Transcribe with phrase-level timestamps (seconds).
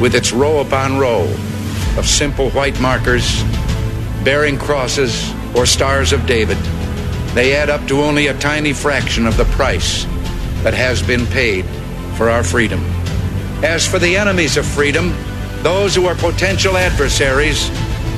[0.00, 1.22] with its row upon row
[1.96, 3.42] of simple white markers
[4.24, 6.58] bearing crosses or stars of David,
[7.34, 10.04] they add up to only a tiny fraction of the price
[10.62, 11.64] that has been paid
[12.16, 12.80] for our freedom.
[13.62, 15.14] As for the enemies of freedom,
[15.62, 17.70] those who are potential adversaries,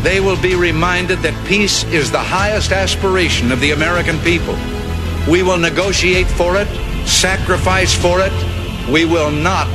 [0.02, 4.56] they will be reminded that peace is the highest aspiration of the American people.
[5.30, 6.68] We will negotiate for it,
[7.06, 8.32] sacrifice for it.
[8.90, 9.68] We will not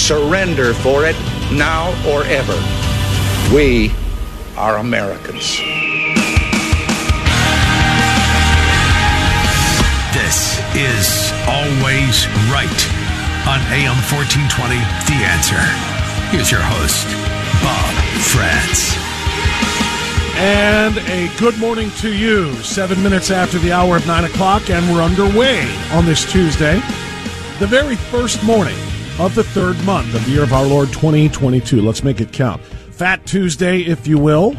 [0.00, 1.14] surrender for it
[1.52, 2.56] now or ever.
[3.54, 3.92] We
[4.56, 5.60] are Americans.
[10.16, 12.80] This is Always Right
[13.44, 15.60] on AM 1420, The Answer.
[16.32, 17.06] Here's your host,
[17.62, 17.94] Bob
[18.32, 18.96] Frantz.
[20.36, 22.54] And a good morning to you.
[22.62, 26.80] Seven minutes after the hour of nine o'clock, and we're underway on this Tuesday,
[27.58, 28.78] the very first morning
[29.20, 31.82] of the third month of the year of our Lord 2022.
[31.82, 32.62] Let's make it count.
[32.64, 34.56] Fat Tuesday, if you will.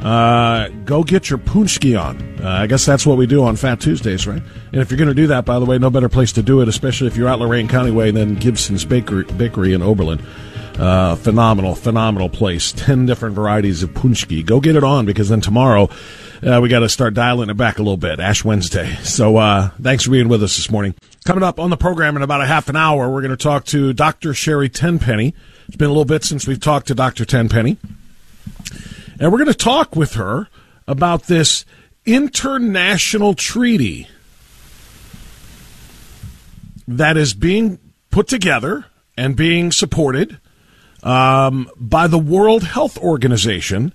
[0.00, 2.20] Uh, go get your punchki on.
[2.40, 4.40] Uh, I guess that's what we do on Fat Tuesdays, right?
[4.70, 6.60] And if you're going to do that, by the way, no better place to do
[6.60, 10.24] it, especially if you're out Lorain County Way than Gibson's Bakery, Bakery in Oberlin.
[10.78, 12.70] Uh, phenomenal, phenomenal place.
[12.70, 14.46] Ten different varieties of punchki.
[14.46, 15.88] Go get it on because then tomorrow
[16.44, 18.20] uh, we got to start dialing it back a little bit.
[18.20, 18.94] Ash Wednesday.
[19.02, 20.94] So uh, thanks for being with us this morning.
[21.24, 23.64] Coming up on the program in about a half an hour, we're going to talk
[23.66, 24.34] to Dr.
[24.34, 25.34] Sherri Tenpenny.
[25.68, 27.24] It's been a little bit since we've talked to Dr.
[27.24, 27.78] Tenpenny.
[29.18, 30.48] And we're going to talk with her
[30.86, 31.64] about this
[32.04, 34.08] international treaty
[36.86, 37.78] that is being
[38.10, 38.84] put together
[39.16, 40.38] and being supported
[41.02, 43.94] um, by the World Health Organization.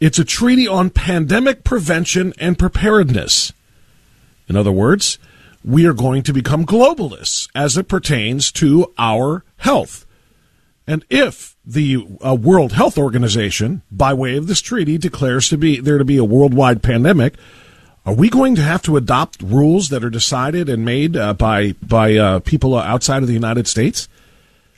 [0.00, 3.52] It's a treaty on pandemic prevention and preparedness.
[4.48, 5.18] In other words,
[5.62, 10.06] we are going to become globalists as it pertains to our health.
[10.86, 15.80] And if the uh, World Health Organization, by way of this treaty, declares to be
[15.80, 17.34] there to be a worldwide pandemic,
[18.06, 21.72] are we going to have to adopt rules that are decided and made uh, by
[21.82, 24.08] by uh, people outside of the United States?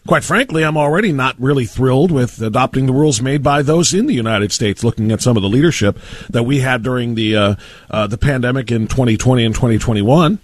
[0.07, 4.07] Quite frankly, I'm already not really thrilled with adopting the rules made by those in
[4.07, 4.83] the United States.
[4.83, 5.97] Looking at some of the leadership
[6.29, 7.55] that we had during the uh,
[7.89, 10.41] uh, the pandemic in 2020 and 2021.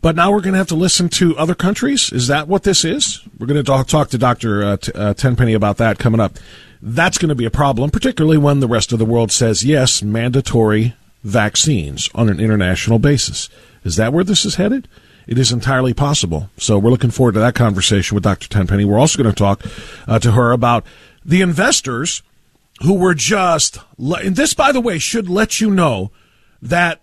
[0.00, 2.12] But now we're going to have to listen to other countries.
[2.12, 3.20] Is that what this is?
[3.38, 4.62] We're going to talk, to Dr.
[4.62, 6.38] Uh, T- uh, Tenpenny about that coming up.
[6.80, 10.00] That's going to be a problem, particularly when the rest of the world says yes,
[10.00, 10.94] mandatory
[11.24, 13.48] vaccines on an international basis.
[13.82, 14.86] Is that where this is headed?
[15.28, 16.48] It is entirely possible.
[16.56, 18.48] So we're looking forward to that conversation with Dr.
[18.48, 18.86] Tenpenny.
[18.86, 19.62] We're also going to talk
[20.08, 20.86] uh, to her about
[21.22, 22.22] the investors
[22.80, 26.10] who were just, and this, by the way, should let you know
[26.62, 27.02] that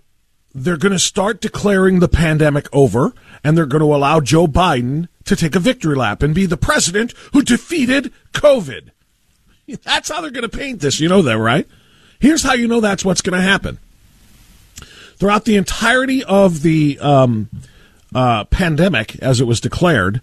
[0.56, 3.14] they're going to start declaring the pandemic over
[3.44, 6.58] and they're going to allow Joe Biden to take a victory lap and be the
[6.58, 8.90] president who defeated COVID.
[9.84, 11.00] That's how they're going to paint this.
[11.00, 11.68] You know that, right?
[12.20, 13.78] Here's how you know that's what's going to happen.
[15.18, 17.50] Throughout the entirety of the um,
[18.16, 20.22] uh, pandemic, as it was declared,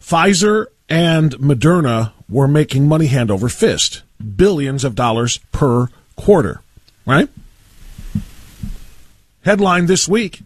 [0.00, 4.02] Pfizer and Moderna were making money hand over fist,
[4.36, 6.62] billions of dollars per quarter,
[7.04, 7.28] right?
[9.42, 10.42] Headline this week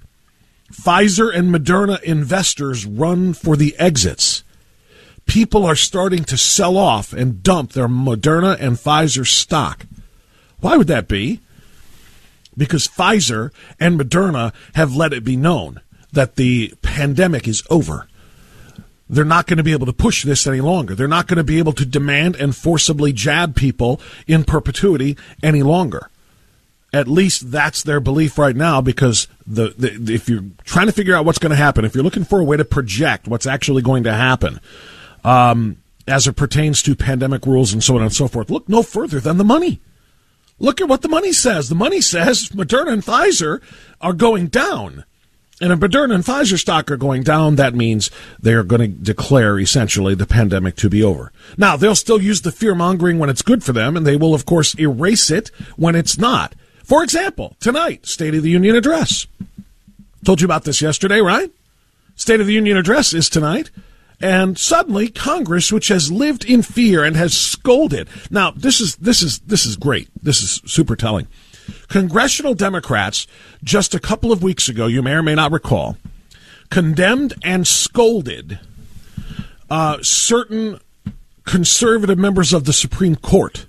[0.73, 4.43] Pfizer and Moderna investors run for the exits.
[5.27, 9.87] People are starting to sell off and dump their Moderna and Pfizer stock.
[10.61, 11.41] Why would that be?
[12.57, 15.81] Because Pfizer and Moderna have let it be known
[16.15, 18.09] that the pandemic is over.
[19.09, 20.95] They're not going to be able to push this any longer.
[20.95, 25.63] They're not going to be able to demand and forcibly jab people in perpetuity any
[25.63, 26.11] longer.
[26.93, 31.15] At least that's their belief right now because the, the if you're trying to figure
[31.15, 33.83] out what's going to happen, if you're looking for a way to project what's actually
[33.83, 34.61] going to happen,
[35.25, 35.77] um,
[36.07, 38.51] as it pertains to pandemic rules and so on and so forth.
[38.51, 39.81] Look no further than the money.
[40.59, 41.69] Look at what the money says.
[41.69, 43.61] The money says Moderna and Pfizer
[44.01, 45.05] are going down.
[45.61, 48.11] And if Moderna and Pfizer stock are going down, that means
[48.41, 51.31] they are going to declare essentially the pandemic to be over.
[51.57, 54.35] Now, they'll still use the fear mongering when it's good for them, and they will,
[54.35, 56.55] of course, erase it when it's not.
[56.83, 59.27] For example, tonight, State of the Union address.
[60.25, 61.51] Told you about this yesterday, right?
[62.17, 63.71] State of the Union address is tonight.
[64.21, 68.09] And suddenly Congress, which has lived in fear and has scolded.
[68.31, 70.09] Now, this is, this is, this is great.
[70.21, 71.27] This is super telling.
[71.89, 73.27] Congressional Democrats,
[73.63, 75.97] just a couple of weeks ago, you may or may not recall,
[76.71, 78.59] condemned and scolded
[79.71, 80.79] uh, certain
[81.45, 83.67] conservative members of the Supreme Court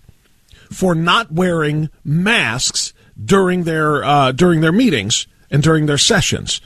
[0.72, 2.94] for not wearing masks
[3.24, 6.62] during their uh, during their meetings and during their sessions.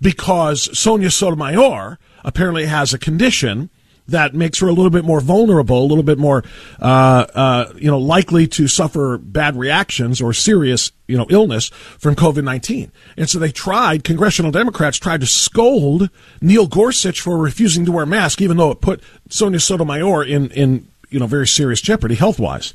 [0.00, 3.70] Because Sonia Sotomayor apparently has a condition
[4.10, 6.44] that makes her a little bit more vulnerable, a little bit more,
[6.80, 11.68] uh, uh, you know, likely to suffer bad reactions or serious, you know, illness
[11.98, 12.92] from COVID nineteen.
[13.16, 14.04] And so they tried.
[14.04, 16.10] Congressional Democrats tried to scold
[16.40, 20.50] Neil Gorsuch for refusing to wear a mask, even though it put Sonia Sotomayor in
[20.50, 22.74] in you know very serious jeopardy health wise.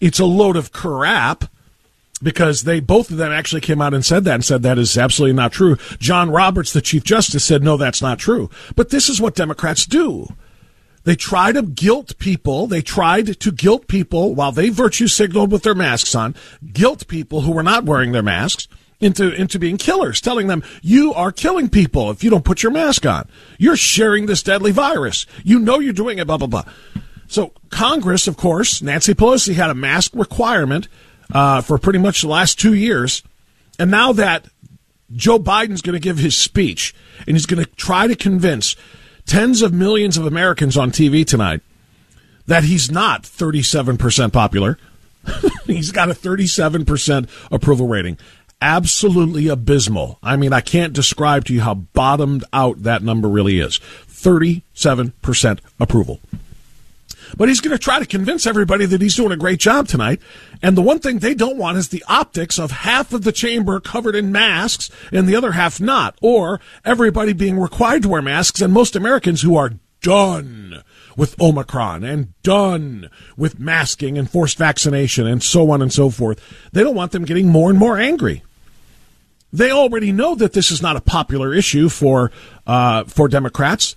[0.00, 1.44] It's a load of crap
[2.22, 4.96] because they both of them actually came out and said that and said that is
[4.96, 5.76] absolutely not true.
[5.98, 8.50] John Roberts, the Chief Justice, said no, that's not true.
[8.76, 10.28] But this is what Democrats do.
[11.04, 12.66] They try to guilt people.
[12.66, 16.34] They tried to guilt people while they virtue signaled with their masks on,
[16.72, 18.68] guilt people who were not wearing their masks
[19.00, 22.72] into into being killers, telling them you are killing people if you don't put your
[22.72, 23.26] mask on.
[23.58, 25.24] You're sharing this deadly virus.
[25.42, 26.26] You know you're doing it.
[26.26, 26.64] Blah blah blah.
[27.26, 30.88] So Congress, of course, Nancy Pelosi had a mask requirement
[31.32, 33.22] uh, for pretty much the last two years.
[33.78, 34.46] And now that
[35.14, 36.94] Joe Biden's going to give his speech
[37.26, 38.76] and he's going to try to convince
[39.26, 41.60] tens of millions of Americans on TV tonight
[42.46, 44.78] that he's not 37% popular.
[45.66, 48.18] he's got a 37% approval rating.
[48.62, 50.18] Absolutely abysmal.
[50.22, 53.78] I mean, I can't describe to you how bottomed out that number really is.
[54.08, 56.20] 37% approval.
[57.36, 60.20] But he's going to try to convince everybody that he's doing a great job tonight.
[60.62, 63.80] And the one thing they don't want is the optics of half of the chamber
[63.80, 68.60] covered in masks and the other half not, or everybody being required to wear masks
[68.60, 69.72] and most Americans who are
[70.02, 70.82] done
[71.16, 76.40] with Omicron and done with masking and forced vaccination and so on and so forth.
[76.72, 78.42] They don't want them getting more and more angry.
[79.52, 82.30] They already know that this is not a popular issue for
[82.66, 83.96] uh, for Democrats.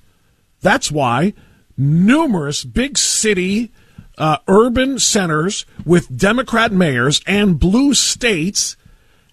[0.61, 1.33] That's why
[1.77, 3.71] numerous big city
[4.17, 8.77] uh, urban centers with Democrat mayors and blue states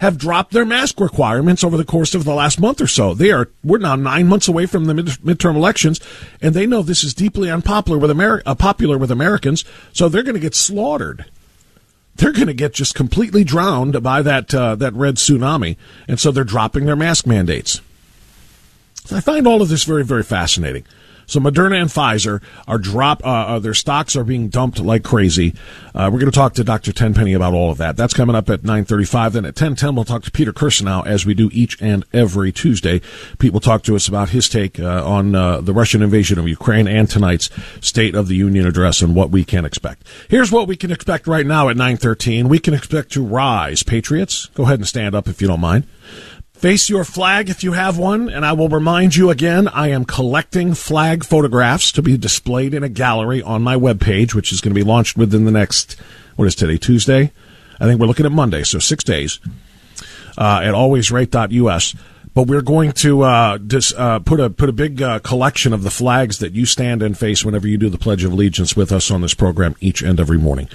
[0.01, 3.13] have dropped their mask requirements over the course of the last month or so.
[3.13, 6.01] They are we're now nine months away from the mid- midterm elections,
[6.41, 9.65] and they know this is deeply unpopular with Ameri- uh, popular with Americans.
[9.93, 11.27] So they're going to get slaughtered.
[12.17, 15.77] They're going to get just completely drowned by that uh, that red tsunami,
[16.09, 17.83] and so they're dropping their mask mandates.
[19.13, 20.85] I find all of this very very fascinating.
[21.31, 23.25] So Moderna and Pfizer are drop.
[23.25, 25.55] Uh, uh, their stocks are being dumped like crazy.
[25.94, 26.93] Uh, we're going to talk to Dr.
[26.93, 27.97] Tenpenny about all of that.
[27.97, 29.35] That's coming up at 9:35.
[29.35, 33.00] Then at 10:10 we'll talk to Peter Kirsanow as we do each and every Tuesday.
[33.38, 36.49] Pete will talk to us about his take uh, on uh, the Russian invasion of
[36.49, 37.49] Ukraine and tonight's
[37.81, 40.03] State of the Union address and what we can expect.
[40.29, 42.49] Here's what we can expect right now at 9:13.
[42.49, 43.84] We can expect to rise.
[43.84, 45.87] Patriots, go ahead and stand up if you don't mind.
[46.60, 50.05] Face your flag if you have one, and I will remind you again, I am
[50.05, 54.74] collecting flag photographs to be displayed in a gallery on my webpage, which is going
[54.74, 55.96] to be launched within the next,
[56.36, 57.32] what is today, Tuesday?
[57.81, 59.40] I think we're looking at Monday, so six days,
[60.36, 61.94] uh, at alwaysright.us.
[62.34, 65.82] But we're going to uh, dis, uh, put a put a big uh, collection of
[65.82, 68.93] the flags that you stand and face whenever you do the Pledge of Allegiance with
[68.93, 70.69] us on this program each and every morning.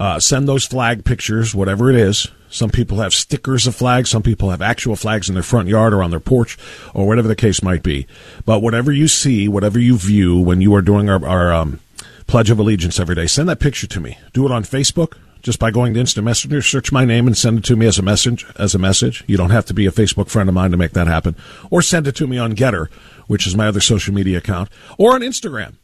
[0.00, 4.10] Uh, send those flag pictures, whatever it is, some people have stickers of flags.
[4.10, 6.58] Some people have actual flags in their front yard or on their porch
[6.92, 8.06] or whatever the case might be.
[8.44, 11.78] But whatever you see, whatever you view when you are doing our, our um,
[12.26, 14.18] Pledge of Allegiance every day, send that picture to me.
[14.32, 17.58] Do it on Facebook just by going to Instant Messenger, search my name and send
[17.58, 18.44] it to me as a message.
[18.58, 20.92] As a message, you don't have to be a Facebook friend of mine to make
[20.92, 21.34] that happen,
[21.70, 22.90] or send it to me on Gettr,
[23.26, 25.76] which is my other social media account, or on Instagram.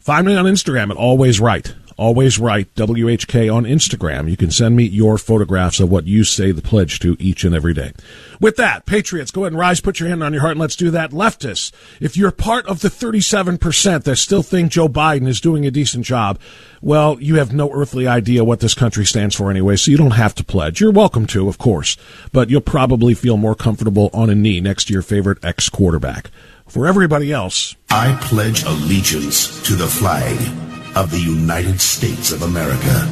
[0.00, 1.74] Find me on Instagram at Always Right.
[1.96, 4.30] Always Right, WHK on Instagram.
[4.30, 7.54] You can send me your photographs of what you say the pledge to each and
[7.54, 7.92] every day.
[8.40, 10.76] With that, Patriots, go ahead and rise, put your hand on your heart, and let's
[10.76, 11.10] do that.
[11.10, 15.70] Leftists, if you're part of the 37% that still think Joe Biden is doing a
[15.70, 16.38] decent job,
[16.80, 20.12] well, you have no earthly idea what this country stands for anyway, so you don't
[20.12, 20.80] have to pledge.
[20.80, 21.96] You're welcome to, of course,
[22.32, 26.30] but you'll probably feel more comfortable on a knee next to your favorite ex quarterback
[26.66, 27.76] for everybody else.
[27.90, 33.06] I pledge allegiance to the flag of the United States of America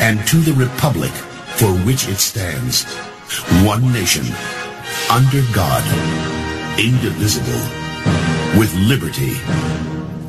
[0.00, 1.10] and to the republic
[1.56, 2.84] for which it stands,
[3.64, 4.24] one nation,
[5.10, 5.82] under God,
[6.78, 7.60] indivisible,
[8.58, 9.34] with liberty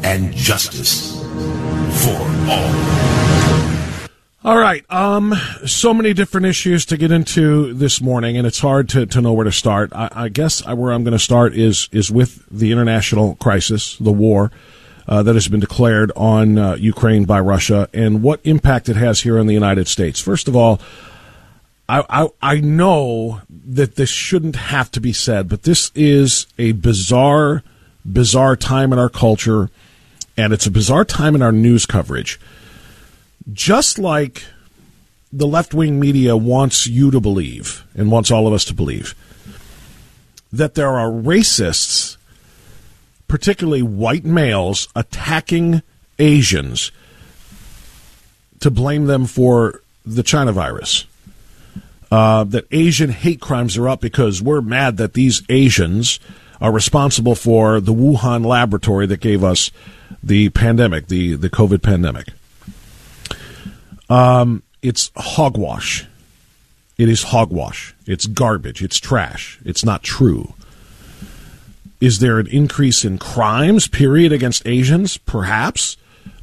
[0.04, 1.20] and justice
[2.04, 2.20] for
[2.50, 3.16] all.
[4.44, 4.86] All right.
[4.92, 5.34] Um,
[5.66, 9.34] so many different issues to get into this morning, and it's hard to, to know
[9.34, 9.92] where to start.
[9.94, 14.12] I, I guess where I'm going to start is is with the international crisis, the
[14.12, 14.52] war
[15.08, 19.22] uh, that has been declared on uh, Ukraine by Russia, and what impact it has
[19.22, 20.20] here in the United States.
[20.20, 20.82] First of all,
[21.88, 26.72] I, I, I know that this shouldn't have to be said, but this is a
[26.72, 27.64] bizarre,
[28.04, 29.70] bizarre time in our culture,
[30.36, 32.40] and it's a bizarre time in our news coverage.
[33.54, 34.44] Just like
[35.32, 39.14] the left wing media wants you to believe, and wants all of us to believe,
[40.52, 42.18] that there are racists,
[43.28, 45.82] particularly white males, attacking
[46.20, 46.92] Asians
[48.60, 51.06] to blame them for the China virus
[52.12, 56.20] uh, that Asian hate crimes are up because we're mad that these Asians
[56.62, 59.72] are responsible for the Wuhan laboratory that gave us
[60.24, 62.28] the pandemic, the, the COVID pandemic.
[64.10, 66.06] Um, it's hogwash.
[66.98, 67.94] It is hogwash.
[68.06, 68.82] It's garbage.
[68.82, 69.60] It's trash.
[69.66, 70.54] It's not true.
[72.06, 75.18] Is there an increase in crimes, period, against Asians?
[75.18, 75.98] Perhaps,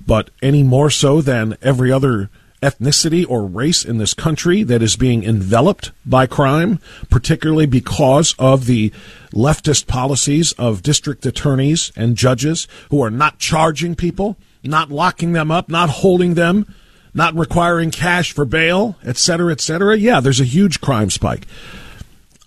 [0.04, 4.96] but any more so than every other ethnicity or race in this country that is
[4.96, 8.90] being enveloped by crime, particularly because of the
[9.32, 15.52] leftist policies of district attorneys and judges who are not charging people, not locking them
[15.52, 16.74] up, not holding them,
[17.14, 19.96] not requiring cash for bail, et cetera, et cetera.
[19.96, 21.46] Yeah, there's a huge crime spike.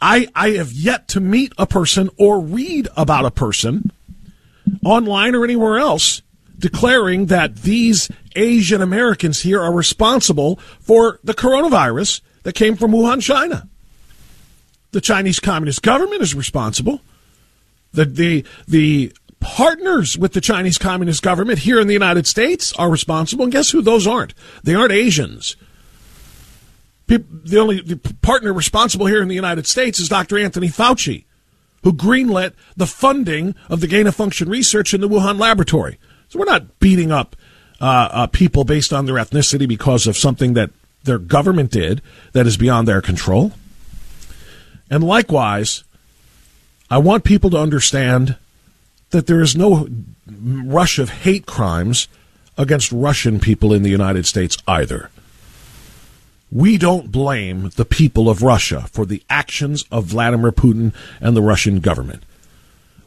[0.07, 3.91] I, I have yet to meet a person or read about a person
[4.85, 6.21] online or anywhere else
[6.59, 13.19] declaring that these Asian Americans here are responsible for the coronavirus that came from Wuhan,
[13.19, 13.67] China.
[14.91, 17.01] The Chinese Communist government is responsible.
[17.91, 22.91] The, the, the partners with the Chinese Communist government here in the United States are
[22.91, 23.45] responsible.
[23.45, 24.35] And guess who those aren't?
[24.63, 25.55] They aren't Asians.
[27.07, 30.39] The only the partner responsible here in the United States is Dr.
[30.39, 31.25] Anthony Fauci,
[31.83, 35.99] who greenlit the funding of the gain of function research in the Wuhan laboratory.
[36.29, 37.35] So we're not beating up
[37.79, 40.71] uh, uh, people based on their ethnicity because of something that
[41.03, 43.51] their government did that is beyond their control.
[44.89, 45.83] And likewise,
[46.89, 48.37] I want people to understand
[49.11, 49.87] that there is no
[50.27, 52.07] rush of hate crimes
[52.57, 55.09] against Russian people in the United States either.
[56.51, 61.41] We don't blame the people of Russia for the actions of Vladimir Putin and the
[61.41, 62.23] Russian government.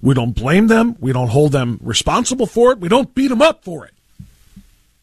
[0.00, 0.96] We don't blame them.
[1.00, 2.78] We don't hold them responsible for it.
[2.78, 3.94] We don't beat them up for it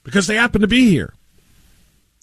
[0.03, 1.13] because they happen to be here.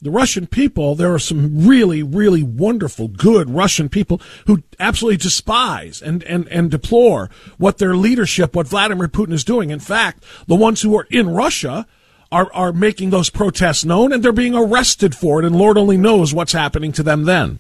[0.01, 6.03] The Russian people, there are some really, really wonderful, good Russian people who absolutely despise
[6.03, 9.71] and, and, and deplore what their leadership, what Vladimir Putin is doing.
[9.71, 11.87] In fact, the ones who are in Russia
[12.33, 15.99] are, are making those protests known and they're being arrested for it, and Lord only
[15.99, 17.59] knows what's happening to them then.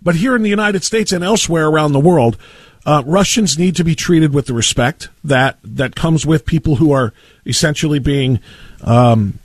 [0.00, 2.36] But here in the United States and elsewhere around the world,
[2.86, 6.92] uh, Russians need to be treated with the respect that that comes with people who
[6.92, 7.12] are
[7.46, 8.40] essentially being,
[8.82, 9.38] um,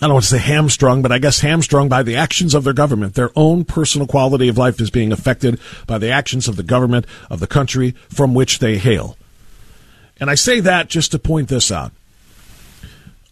[0.00, 2.72] I don't want to say hamstrung, but I guess hamstrung by the actions of their
[2.72, 3.14] government.
[3.14, 7.06] Their own personal quality of life is being affected by the actions of the government
[7.30, 9.16] of the country from which they hail.
[10.18, 11.92] And I say that just to point this out.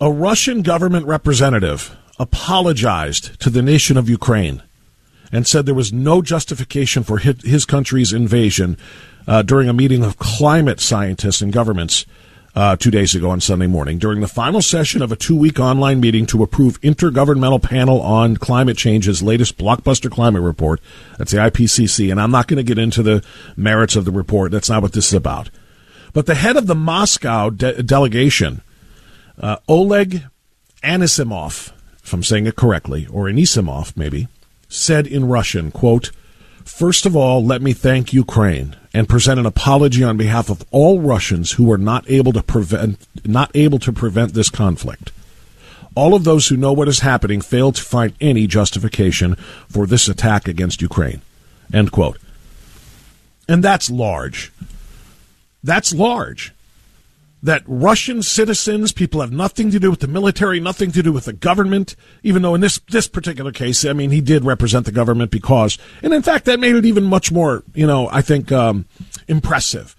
[0.00, 4.60] A Russian government representative apologized to the nation of Ukraine
[5.30, 8.76] and said there was no justification for his country's invasion
[9.28, 12.06] uh, during a meeting of climate scientists and governments
[12.56, 13.98] uh, two days ago on Sunday morning.
[13.98, 18.36] During the final session of a two week online meeting to approve Intergovernmental Panel on
[18.36, 20.80] Climate Change's latest blockbuster climate report,
[21.18, 23.24] that's the IPCC, and I'm not going to get into the
[23.56, 24.50] merits of the report.
[24.50, 25.50] That's not what this is about.
[26.12, 28.60] But the head of the Moscow de- delegation,
[29.38, 30.24] uh, Oleg
[30.82, 31.72] Anisimov,
[32.02, 34.28] if I'm saying it correctly, or Anisimov maybe,
[34.68, 36.10] said in Russian, quote,
[36.64, 41.00] First of all, let me thank Ukraine and present an apology on behalf of all
[41.00, 45.12] Russians who were not able to prevent not able to prevent this conflict.
[45.94, 49.34] All of those who know what is happening fail to find any justification
[49.68, 51.20] for this attack against Ukraine.
[51.72, 52.18] End quote.
[53.46, 54.50] And that's large.
[55.62, 56.53] That's large
[57.44, 61.26] that Russian citizens, people have nothing to do with the military, nothing to do with
[61.26, 64.92] the government, even though in this, this particular case, I mean, he did represent the
[64.92, 68.50] government because, and in fact, that made it even much more, you know, I think,
[68.50, 68.86] um,
[69.28, 69.94] impressive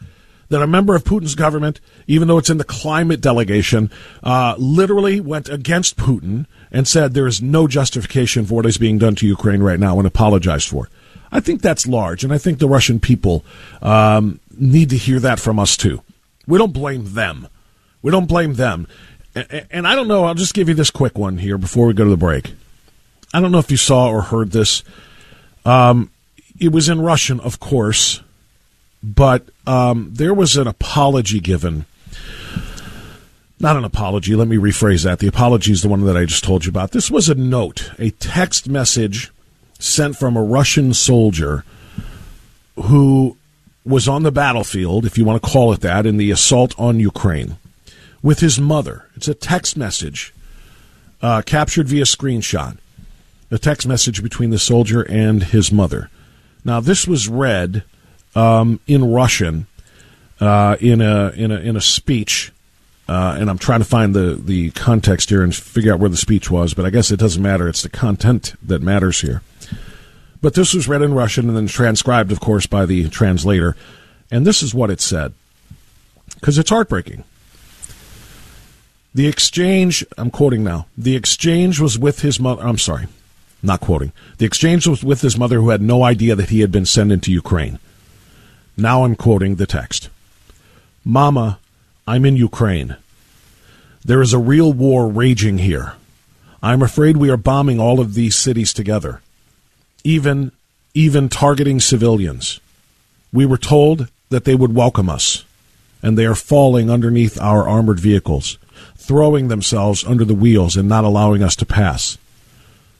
[0.49, 3.91] that a member of Putin's government, even though it's in the climate delegation,
[4.23, 8.97] uh, literally went against Putin and said there is no justification for what is being
[8.97, 10.91] done to Ukraine right now and apologized for it.
[11.31, 13.43] I think that's large, and I think the Russian people
[13.81, 16.01] um, need to hear that from us too.
[16.47, 17.47] We don't blame them.
[18.01, 18.87] We don't blame them.
[19.71, 22.05] And I don't know, I'll just give you this quick one here before we go
[22.05, 22.53] to the break.
[23.33, 24.83] I don't know if you saw or heard this.
[25.65, 26.11] Um,
[26.59, 28.21] it was in Russian, of course,
[29.03, 31.85] but um, there was an apology given.
[33.59, 35.19] Not an apology, let me rephrase that.
[35.19, 36.91] The apology is the one that I just told you about.
[36.91, 39.31] This was a note, a text message
[39.79, 41.65] sent from a Russian soldier
[42.75, 43.37] who
[43.85, 46.99] was on the battlefield, if you want to call it that, in the assault on
[46.99, 47.57] Ukraine
[48.21, 49.07] with his mother.
[49.15, 50.33] It's a text message
[51.21, 52.77] uh, captured via screenshot.
[53.51, 56.09] A text message between the soldier and his mother.
[56.65, 57.83] Now, this was read
[58.33, 59.67] um, in Russian
[60.41, 62.51] uh, in a in a in a speech,
[63.07, 66.17] uh, and I'm trying to find the the context here and figure out where the
[66.17, 66.73] speech was.
[66.73, 67.69] But I guess it doesn't matter.
[67.69, 69.43] It's the content that matters here.
[70.41, 73.75] But this was read in Russian and then transcribed, of course, by the translator.
[74.29, 75.33] And this is what it said,
[76.35, 77.23] because it's heartbreaking.
[79.13, 82.63] The exchange, I'm quoting now, the exchange was with his mother.
[82.63, 83.07] I'm sorry,
[83.63, 84.11] not quoting.
[84.39, 87.13] The exchange was with his mother who had no idea that he had been sent
[87.13, 87.79] into Ukraine.
[88.75, 90.09] Now I'm quoting the text
[91.05, 91.59] Mama,
[92.07, 92.97] I'm in Ukraine.
[94.03, 95.93] There is a real war raging here.
[96.61, 99.21] I'm afraid we are bombing all of these cities together,
[100.05, 100.51] even,
[100.93, 102.61] even targeting civilians.
[103.33, 105.43] We were told that they would welcome us,
[106.01, 108.57] and they are falling underneath our armored vehicles,
[108.95, 112.17] throwing themselves under the wheels and not allowing us to pass.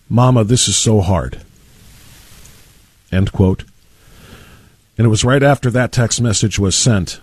[0.10, 1.42] Mama, this is so hard.
[3.12, 3.64] End quote.
[4.98, 7.20] And it was right after that text message was sent,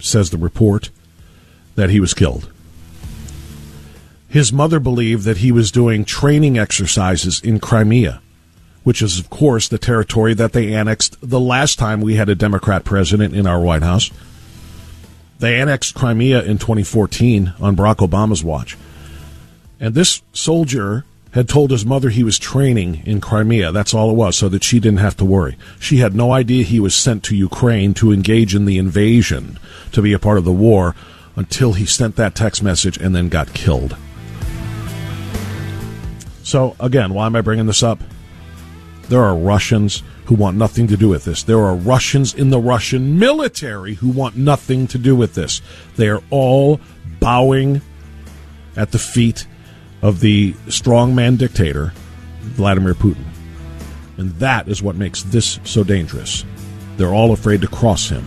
[0.00, 0.90] says the report,
[1.76, 2.50] that he was killed.
[4.28, 8.20] His mother believed that he was doing training exercises in Crimea,
[8.86, 12.36] which is, of course, the territory that they annexed the last time we had a
[12.36, 14.12] Democrat president in our White House.
[15.40, 18.76] They annexed Crimea in 2014 on Barack Obama's watch.
[19.80, 23.72] And this soldier had told his mother he was training in Crimea.
[23.72, 25.56] That's all it was, so that she didn't have to worry.
[25.80, 29.58] She had no idea he was sent to Ukraine to engage in the invasion,
[29.90, 30.94] to be a part of the war,
[31.34, 33.96] until he sent that text message and then got killed.
[36.44, 37.98] So, again, why am I bringing this up?
[39.08, 41.44] There are Russians who want nothing to do with this.
[41.44, 45.60] There are Russians in the Russian military who want nothing to do with this.
[45.96, 46.80] They are all
[47.20, 47.80] bowing
[48.76, 49.46] at the feet
[50.02, 51.92] of the strongman dictator,
[52.40, 53.24] Vladimir Putin.
[54.16, 56.44] And that is what makes this so dangerous.
[56.96, 58.24] They're all afraid to cross him.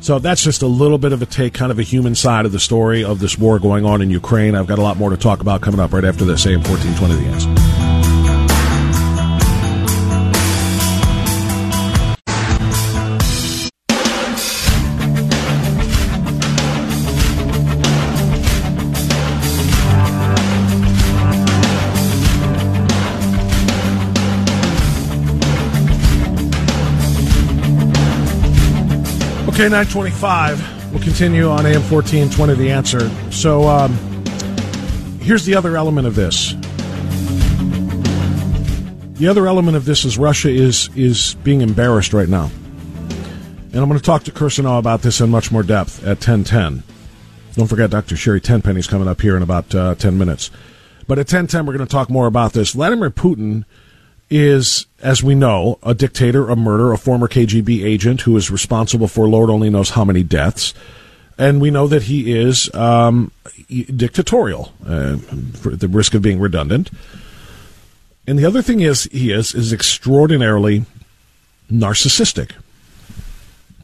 [0.00, 2.52] So that's just a little bit of a take, kind of a human side of
[2.52, 4.54] the story of this war going on in Ukraine.
[4.54, 6.46] I've got a lot more to talk about coming up right after this.
[6.46, 7.87] AM 1420 The Answer.
[29.58, 30.92] Okay, 925.
[30.92, 33.10] We'll continue on AM 1420, The Answer.
[33.32, 33.92] So um,
[35.18, 36.52] here's the other element of this.
[39.18, 42.52] The other element of this is Russia is, is being embarrassed right now.
[43.72, 46.84] And I'm going to talk to Kirsanow about this in much more depth at 1010.
[47.54, 48.14] Don't forget, Dr.
[48.16, 50.52] Sherri Tenpenny's coming up here in about uh, 10 minutes.
[51.08, 52.74] But at 1010, we're going to talk more about this.
[52.74, 53.64] Vladimir Putin
[54.30, 59.08] is, as we know, a dictator, a murderer, a former KGB agent who is responsible
[59.08, 60.74] for Lord only knows how many deaths.
[61.38, 63.30] And we know that he is um,
[63.68, 65.16] dictatorial, uh,
[65.54, 66.90] for the risk of being redundant.
[68.26, 70.84] And the other thing is, he is is extraordinarily
[71.72, 72.52] narcissistic.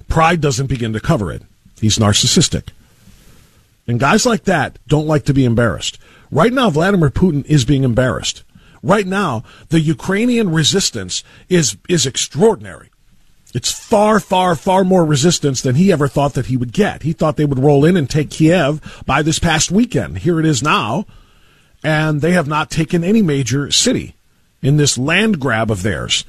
[0.08, 1.42] Pride doesn't begin to cover it.
[1.80, 2.68] He's narcissistic.
[3.86, 5.98] And guys like that don't like to be embarrassed.
[6.30, 8.42] Right now, Vladimir Putin is being embarrassed
[8.84, 12.90] right now, the Ukrainian resistance is, is extraordinary.
[13.54, 17.04] It's far, far, far more resistance than he ever thought that he would get.
[17.04, 20.18] He thought they would roll in and take Kiev by this past weekend.
[20.18, 21.06] Here it is now.
[21.84, 24.16] And they have not taken any major city
[24.60, 26.24] in this land grab of theirs.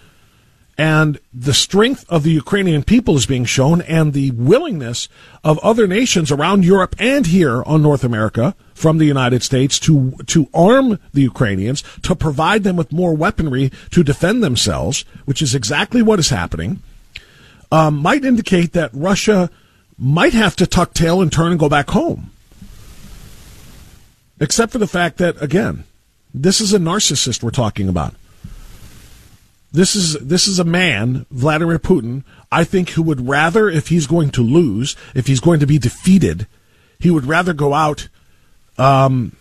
[0.77, 5.07] And the strength of the Ukrainian people is being shown, and the willingness
[5.41, 10.13] of other nations around Europe and here on North America from the United States to
[10.27, 15.55] to arm the Ukrainians, to provide them with more weaponry to defend themselves, which is
[15.55, 16.81] exactly what is happening.
[17.71, 19.49] um, might indicate that Russia
[19.97, 22.31] might have to tuck tail and turn and go back home.
[24.39, 25.85] Except for the fact that, again,
[26.33, 28.13] this is a narcissist we're talking about.
[29.75, 34.07] This is this is a man, Vladimir Putin, I think who would rather if he's
[34.07, 36.47] going to lose, if he's going to be defeated,
[36.97, 38.07] he would rather go out
[38.77, 39.35] um,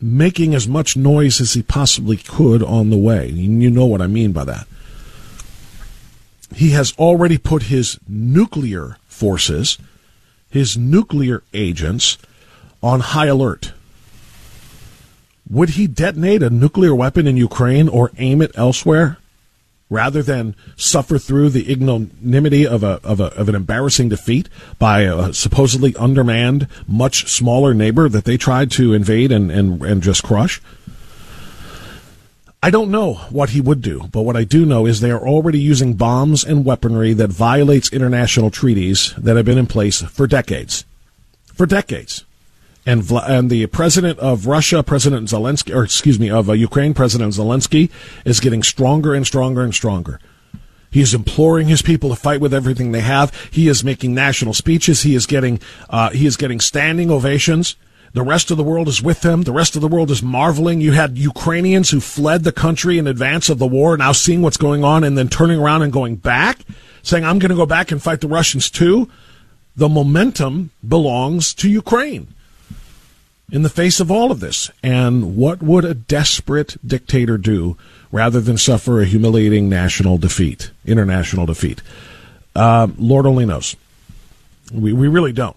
[0.00, 3.28] making as much noise as he possibly could on the way.
[3.28, 4.66] You know what I mean by that.
[6.54, 9.76] He has already put his nuclear forces,
[10.48, 12.16] his nuclear agents,
[12.82, 13.72] on high alert.
[15.52, 19.18] Would he detonate a nuclear weapon in Ukraine or aim it elsewhere?
[19.90, 25.02] rather than suffer through the ignominy of a, of a of an embarrassing defeat by
[25.02, 30.22] a supposedly undermanned, much smaller neighbor that they tried to invade and, and, and just
[30.22, 30.62] crush?
[32.62, 35.28] I don't know what he would do, but what I do know is they are
[35.28, 40.26] already using bombs and weaponry that violates international treaties that have been in place for
[40.26, 40.86] decades.
[41.52, 42.24] For decades
[42.84, 47.32] and and the president of Russia, President Zelensky, or excuse me, of uh, Ukraine, President
[47.34, 47.90] Zelensky,
[48.24, 50.18] is getting stronger and stronger and stronger.
[50.90, 53.34] He is imploring his people to fight with everything they have.
[53.50, 55.02] He is making national speeches.
[55.02, 57.76] He is getting uh, he is getting standing ovations.
[58.14, 59.42] The rest of the world is with him.
[59.42, 60.82] The rest of the world is marveling.
[60.82, 64.58] You had Ukrainians who fled the country in advance of the war, now seeing what's
[64.58, 66.58] going on and then turning around and going back,
[67.02, 69.08] saying, I'm going to go back and fight the Russians too.
[69.76, 72.34] The momentum belongs to Ukraine
[73.52, 74.70] in the face of all of this.
[74.82, 77.76] And what would a desperate dictator do
[78.10, 81.82] rather than suffer a humiliating national defeat, international defeat?
[82.56, 83.76] Uh, Lord only knows.
[84.72, 85.56] We, we really don't.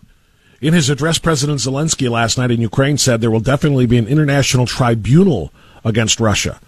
[0.62, 4.08] In his address, President Zelensky last night in Ukraine said there will definitely be an
[4.08, 5.52] international tribunal
[5.84, 6.60] against Russia.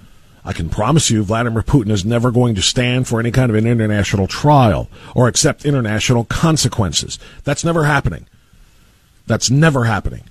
[0.46, 3.56] I can promise you Vladimir Putin is never going to stand for any kind of
[3.56, 7.20] an international trial or accept international consequences.
[7.44, 8.28] That's never happening.
[9.26, 10.24] That's never happening.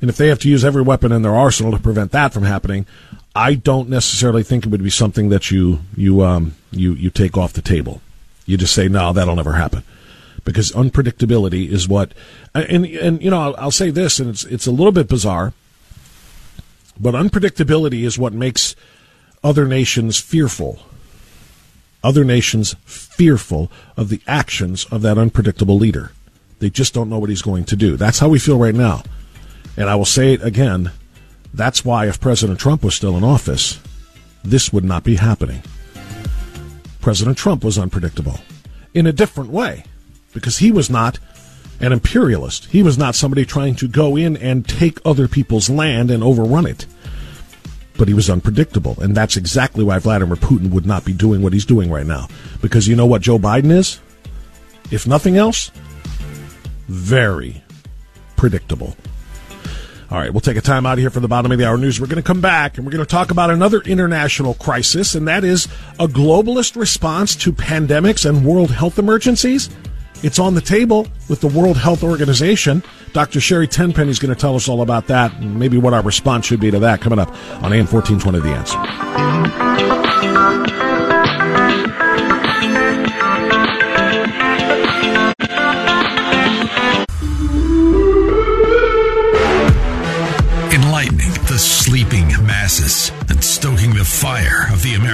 [0.00, 2.44] And if they have to use every weapon in their arsenal to prevent that from
[2.44, 2.86] happening,
[3.34, 7.36] I don't necessarily think it would be something that you you um, you you take
[7.36, 8.00] off the table.
[8.46, 9.84] You just say no, that'll never happen,
[10.44, 12.12] because unpredictability is what.
[12.54, 15.52] And and you know I'll, I'll say this, and it's it's a little bit bizarre,
[16.98, 18.74] but unpredictability is what makes
[19.44, 20.80] other nations fearful.
[22.02, 26.12] Other nations fearful of the actions of that unpredictable leader.
[26.58, 27.96] They just don't know what he's going to do.
[27.98, 29.02] That's how we feel right now.
[29.80, 30.92] And I will say it again
[31.52, 33.80] that's why, if President Trump was still in office,
[34.44, 35.62] this would not be happening.
[37.00, 38.40] President Trump was unpredictable
[38.94, 39.84] in a different way
[40.32, 41.18] because he was not
[41.80, 42.66] an imperialist.
[42.66, 46.66] He was not somebody trying to go in and take other people's land and overrun
[46.66, 46.86] it.
[47.98, 48.96] But he was unpredictable.
[49.00, 52.28] And that's exactly why Vladimir Putin would not be doing what he's doing right now.
[52.62, 53.98] Because you know what Joe Biden is?
[54.90, 55.70] If nothing else,
[56.86, 57.62] very
[58.36, 58.96] predictable.
[60.10, 62.00] All right, we'll take a time out here for the bottom of the hour news.
[62.00, 65.28] We're going to come back and we're going to talk about another international crisis, and
[65.28, 65.66] that is
[66.00, 69.70] a globalist response to pandemics and world health emergencies.
[70.24, 72.82] It's on the table with the World Health Organization.
[73.12, 73.40] Dr.
[73.40, 76.46] Sherri Tenpenny is going to tell us all about that and maybe what our response
[76.46, 77.28] should be to that coming up
[77.62, 78.78] on AM 1420 The Answer.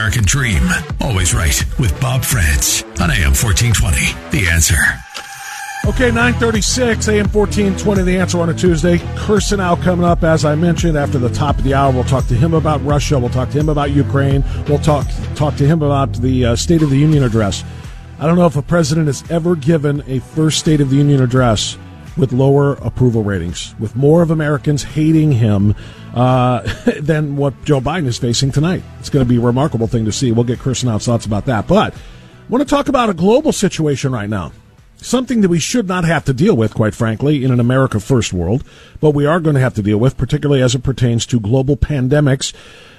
[0.07, 0.63] American dream.
[1.01, 3.97] Always right with Bob Frantz on AM 1420.
[4.31, 4.77] The answer.
[5.85, 8.99] Okay, 936, AM 1420, the answer on a Tuesday.
[8.99, 11.93] Kirsanow coming up, as I mentioned, after the top of the hour.
[11.93, 13.19] We'll talk to him about Russia.
[13.19, 14.45] We'll talk to him about Ukraine.
[14.69, 17.65] We'll talk, talk to him about the uh, State of the Union address.
[18.21, 21.21] I don't know if a president has ever given a first State of the Union
[21.21, 21.77] address
[22.17, 25.75] with lower approval ratings, with more of Americans hating him
[26.17, 26.63] uh,
[27.01, 28.83] than what Joe Biden is facing tonight.
[28.99, 30.33] It's going to be a remarkable thing to see.
[30.33, 31.69] We'll get Chris Kirsten's thoughts about that.
[31.69, 31.99] But I
[32.49, 34.53] want to talk about a global situation right now.
[34.97, 38.33] Something that we should not have to deal with, quite frankly, in an America first
[38.33, 38.65] world,
[38.99, 41.77] but we are going to have to deal with, particularly as it pertains to global
[41.77, 42.55] pandemics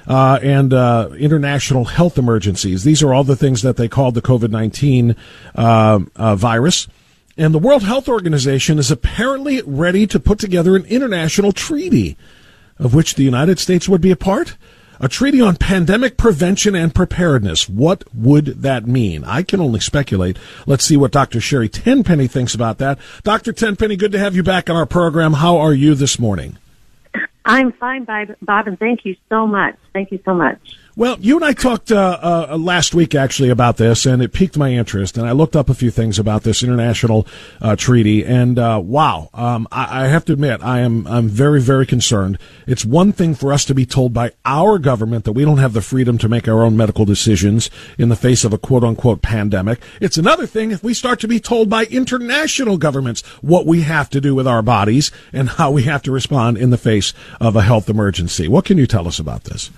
[0.06, 2.84] uh, and uh, international health emergencies.
[2.84, 5.16] These are all the things that they called the COVID 19
[5.56, 6.88] uh, uh, virus.
[7.36, 12.16] And the World Health Organization is apparently ready to put together an international treaty
[12.80, 14.58] of which the United States would be a part.
[15.00, 17.70] A treaty on pandemic prevention and preparedness.
[17.70, 19.24] What would that mean?
[19.24, 20.40] I can only speculate.
[20.66, 21.40] Let's see what Dr.
[21.40, 22.98] Sherri Tenpenny thinks about that.
[23.24, 23.54] Dr.
[23.54, 25.34] Tenpenny, good to have you back on our program.
[25.34, 26.58] How are you this morning?
[27.46, 29.76] I'm fine, Bob, and thank you so much.
[29.94, 30.60] Thank you so much.
[30.98, 34.58] Well, you and I talked uh, uh, last week actually about this, and it piqued
[34.58, 35.16] my interest.
[35.16, 37.28] And I looked up a few things about this international
[37.62, 41.62] uh, treaty, and uh, wow, um, I, I, have to admit, I am I'm very
[41.62, 42.40] very concerned.
[42.66, 45.74] It's one thing for us to be told by our government that we don't have
[45.74, 49.22] the freedom to make our own medical decisions in the face of a quote unquote
[49.22, 49.80] pandemic.
[50.02, 54.10] It's another thing if we start to be told by international governments what we have
[54.10, 57.56] to do with our bodies and how we have to respond in the face of
[57.56, 58.48] a health emergency.
[58.48, 59.70] What can you tell us about this?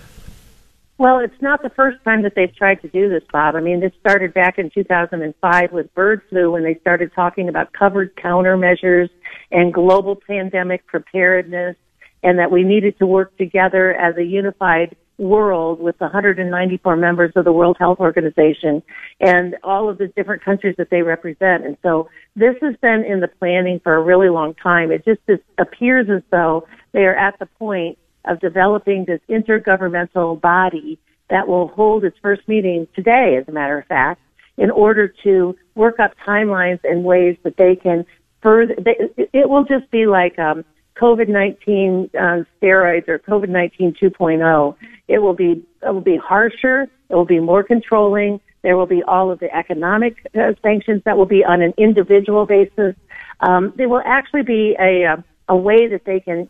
[1.00, 3.56] Well, it's not the first time that they've tried to do this, Bob.
[3.56, 7.72] I mean, this started back in 2005 with bird flu when they started talking about
[7.72, 9.08] covered countermeasures
[9.50, 11.76] and global pandemic preparedness
[12.22, 17.46] and that we needed to work together as a unified world with 194 members of
[17.46, 18.82] the World Health Organization
[19.20, 21.64] and all of the different countries that they represent.
[21.64, 24.92] And so this has been in the planning for a really long time.
[24.92, 25.22] It just
[25.56, 30.98] appears as though they are at the point of developing this intergovernmental body
[31.30, 34.20] that will hold its first meeting today, as a matter of fact,
[34.58, 38.04] in order to work up timelines and ways that they can
[38.42, 38.74] further.
[38.76, 40.64] They, it will just be like um,
[41.00, 44.76] COVID nineteen uh, steroids or COVID nineteen 2.0.
[45.08, 46.88] It will be it will be harsher.
[47.08, 48.40] It will be more controlling.
[48.62, 52.44] There will be all of the economic uh, sanctions that will be on an individual
[52.44, 52.94] basis.
[53.40, 55.16] Um, there will actually be a uh,
[55.48, 56.48] a way that they can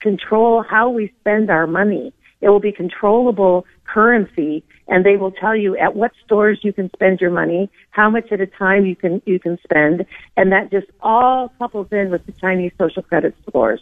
[0.00, 2.12] control how we spend our money.
[2.40, 6.90] It will be controllable currency and they will tell you at what stores you can
[6.90, 10.06] spend your money, how much at a time you can, you can spend.
[10.36, 13.80] And that just all couples in with the Chinese social credit scores.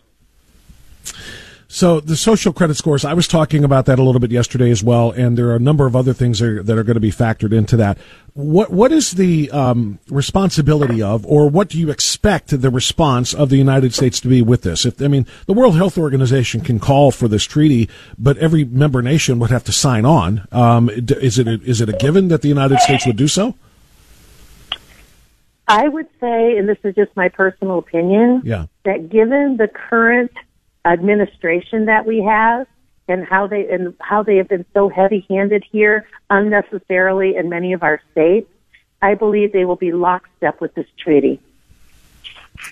[1.70, 4.82] So the social credit scores, I was talking about that a little bit yesterday as
[4.82, 7.00] well, and there are a number of other things that are, that are going to
[7.00, 7.98] be factored into that.
[8.32, 13.50] What what is the um, responsibility of, or what do you expect the response of
[13.50, 14.86] the United States to be with this?
[14.86, 19.02] If I mean, the World Health Organization can call for this treaty, but every member
[19.02, 20.48] nation would have to sign on.
[20.50, 23.54] Um, is it a, is it a given that the United States would do so?
[25.66, 28.66] I would say, and this is just my personal opinion, yeah.
[28.86, 30.32] that given the current
[30.84, 32.66] administration that we have
[33.08, 37.82] and how they and how they have been so heavy-handed here unnecessarily in many of
[37.82, 38.50] our states,
[39.00, 41.40] I believe they will be lockstep with this treaty.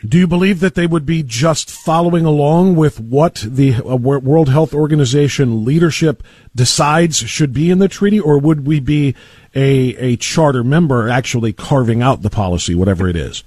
[0.07, 4.49] Do you believe that they would be just following along with what the uh, World
[4.49, 9.15] Health Organization leadership decides should be in the treaty, or would we be
[9.55, 13.45] a, a charter member actually carving out the policy, whatever it is?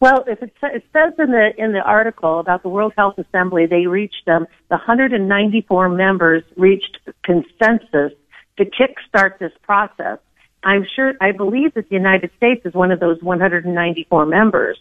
[0.00, 3.66] Well, if it, it says in the in the article about the World Health Assembly,
[3.66, 8.12] they reached um, the 194 members reached consensus
[8.58, 10.18] to kickstart this process.
[10.64, 14.78] I'm sure, I believe that the United States is one of those 194 members,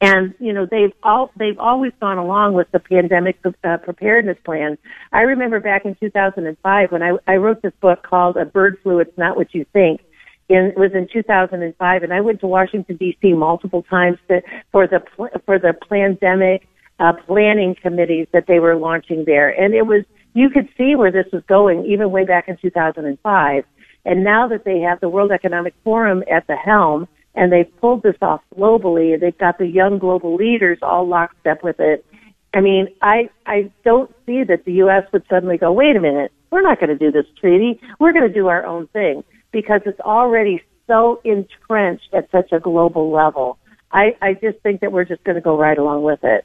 [0.00, 4.78] and you know they've all they've always gone along with the pandemic uh, preparedness plan.
[5.12, 9.00] I remember back in 2005 when I, I wrote this book called "A Bird Flu:
[9.00, 10.00] It's Not What You Think."
[10.48, 13.32] In it was in 2005, and I went to Washington D.C.
[13.32, 15.00] multiple times to, for the
[15.46, 20.04] for the pandemic uh, planning committees that they were launching there, and it was
[20.34, 23.64] you could see where this was going even way back in 2005.
[24.06, 28.02] And now that they have the World Economic Forum at the helm, and they've pulled
[28.02, 32.04] this off globally, they've got the young global leaders all lockstep with it.
[32.52, 35.04] I mean, I I don't see that the U.S.
[35.12, 37.80] would suddenly go, wait a minute, we're not going to do this treaty.
[37.98, 42.60] We're going to do our own thing because it's already so entrenched at such a
[42.60, 43.56] global level.
[43.90, 46.44] I, I just think that we're just going to go right along with it.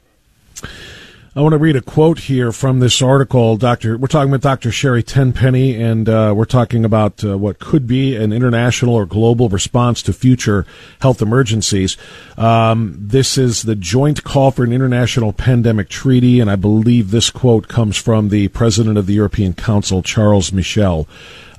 [1.34, 3.56] I want to read a quote here from this article.
[3.56, 4.72] Doctor, we're talking with Dr.
[4.72, 9.48] Sherri Tenpenny, and uh, we're talking about uh, what could be an international or global
[9.48, 10.66] response to future
[11.00, 11.96] health emergencies.
[12.36, 17.30] Um, this is the joint call for an international pandemic treaty, and I believe this
[17.30, 21.06] quote comes from the president of the European Council, Charles Michel.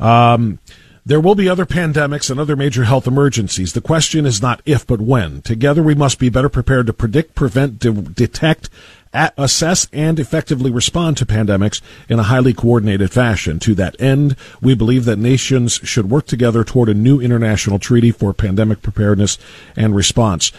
[0.01, 0.59] Um,
[1.05, 3.73] there will be other pandemics and other major health emergencies.
[3.73, 5.41] The question is not if, but when.
[5.41, 8.69] Together, we must be better prepared to predict, prevent, de- detect,
[9.13, 13.59] assess, and effectively respond to pandemics in a highly coordinated fashion.
[13.59, 18.11] To that end, we believe that nations should work together toward a new international treaty
[18.11, 19.37] for pandemic preparedness
[19.75, 20.51] and response.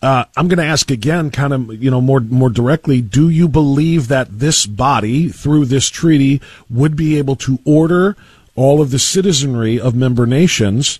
[0.00, 3.00] Uh, I'm going to ask again, kind of, you know, more more directly.
[3.00, 8.16] Do you believe that this body, through this treaty, would be able to order
[8.58, 10.98] all of the citizenry of member nations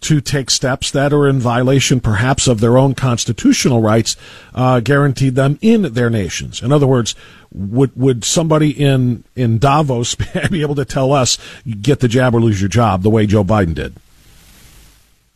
[0.00, 4.14] to take steps that are in violation perhaps of their own constitutional rights
[4.54, 6.62] uh, guaranteed them in their nations.
[6.62, 7.14] In other words,
[7.50, 10.14] would would somebody in in Davos
[10.50, 11.38] be able to tell us
[11.80, 13.94] get the jab or lose your job the way Joe Biden did?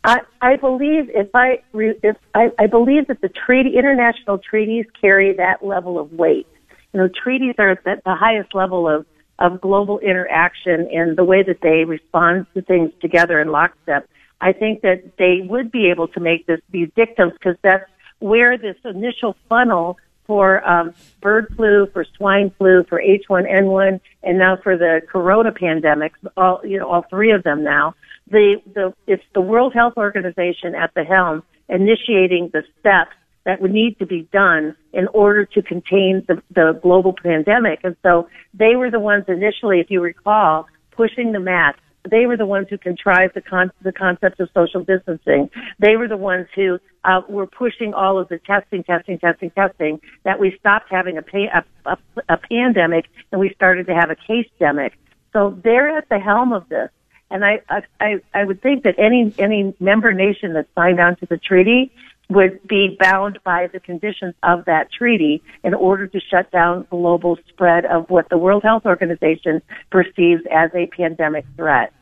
[0.03, 5.33] I, I believe if I if I, I believe that the treaty international treaties carry
[5.33, 6.47] that level of weight.
[6.93, 9.05] You know, treaties are at the highest level of
[9.39, 14.09] of global interaction and the way that they respond to things together in lockstep,
[14.41, 18.57] I think that they would be able to make this these dictums because that's where
[18.57, 24.77] this initial funnel for um, bird flu, for swine flu, for H1N1, and now for
[24.77, 27.95] the corona pandemics, all you know, all three of them now.
[28.29, 33.15] The the it's the World Health Organization at the helm initiating the steps
[33.47, 37.79] that would need to be done in order to contain the, the global pandemic.
[37.81, 41.79] And so they were the ones initially, if you recall, pushing the masks.
[42.11, 45.49] They were the ones who contrived the, con- the concept of social distancing.
[45.79, 50.01] They were the ones who uh, were pushing all of the testing, testing, testing, testing.
[50.25, 54.09] That we stopped having a, pay- a, a, a pandemic and we started to have
[54.09, 54.91] a case demic.
[55.31, 56.89] So they're at the helm of this.
[57.31, 57.61] And I,
[57.99, 61.91] I, I would think that any, any member nation that signed on to the treaty
[62.29, 67.37] would be bound by the conditions of that treaty in order to shut down global
[67.47, 71.93] spread of what the World Health Organization perceives as a pandemic threat.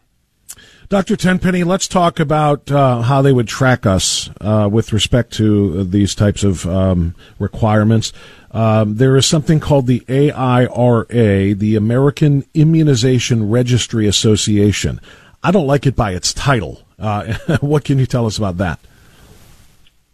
[0.88, 1.16] Dr.
[1.16, 6.14] Tenpenny, let's talk about uh, how they would track us uh, with respect to these
[6.14, 8.14] types of um, requirements.
[8.52, 15.02] Um, there is something called the AIRA, the American Immunization Registry Association.
[15.44, 16.82] I don't like it by its title.
[17.00, 18.80] Uh, what can you tell us about that?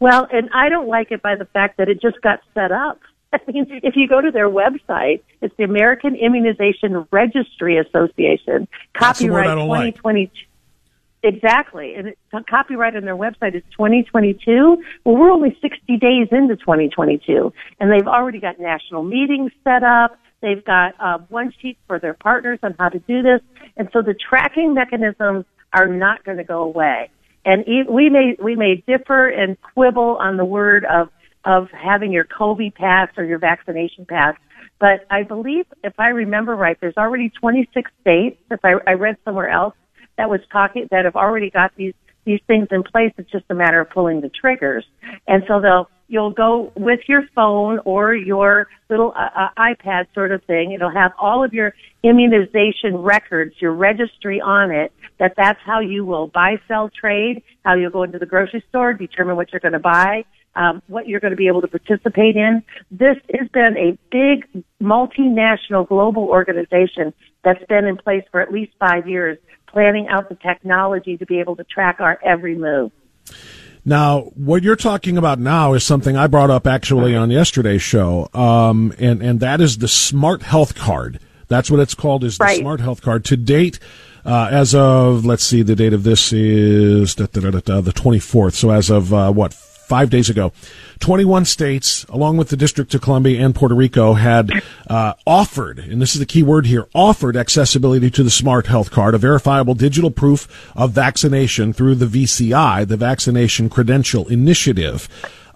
[0.01, 2.99] Well, and I don't like it by the fact that it just got set up.
[3.33, 9.45] I mean, if you go to their website, it's the American Immunization Registry Association, copyright
[9.45, 10.31] 2022.
[10.33, 10.47] Like.
[11.23, 11.93] Exactly.
[11.93, 12.17] And it,
[12.49, 14.83] copyright on their website is 2022.
[15.05, 20.17] Well, we're only 60 days into 2022 and they've already got national meetings set up.
[20.41, 23.41] They've got uh, one sheet for their partners on how to do this.
[23.77, 27.11] And so the tracking mechanisms are not going to go away.
[27.45, 31.09] And we may we may differ and quibble on the word of
[31.43, 34.35] of having your COVID pass or your vaccination pass,
[34.79, 38.37] but I believe, if I remember right, there's already 26 states.
[38.49, 39.75] If I, I read somewhere else
[40.17, 41.93] that was talking that have already got these
[42.25, 43.11] these things in place.
[43.17, 44.85] It's just a matter of pulling the triggers,
[45.27, 50.33] and so they'll you'll go with your phone or your little uh, uh, iPad sort
[50.33, 50.73] of thing.
[50.73, 56.03] It'll have all of your immunization records, your registry on it, that that's how you
[56.03, 59.71] will buy, sell, trade, how you'll go into the grocery store, determine what you're going
[59.71, 62.61] to buy, um, what you're going to be able to participate in.
[62.91, 68.73] This has been a big multinational global organization that's been in place for at least
[68.77, 72.91] five years, planning out the technology to be able to track our every move.
[73.83, 78.29] Now, what you're talking about now is something I brought up actually on yesterday's show,
[78.33, 81.19] um, and and that is the Smart Health Card.
[81.47, 82.23] That's what it's called.
[82.23, 82.59] Is the right.
[82.59, 83.79] Smart Health Card to date?
[84.23, 88.53] Uh, as of let's see, the date of this is da, da, da, the 24th.
[88.53, 89.53] So as of uh, what
[89.91, 90.53] five days ago.
[91.01, 94.49] 21 states, along with the District of Columbia and Puerto Rico, had
[94.87, 98.89] uh, offered, and this is the key word here, offered accessibility to the Smart Health
[98.89, 105.09] Card, a verifiable digital proof of vaccination through the VCI, the Vaccination Credential Initiative.